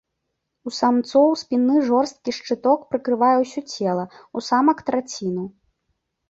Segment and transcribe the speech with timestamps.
[0.69, 5.45] У самцоў спінны жорсткі шчыток прыкрывае ўсё цела, у самак траціну.